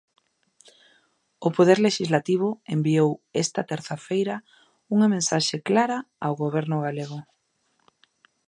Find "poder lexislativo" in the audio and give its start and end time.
1.57-2.47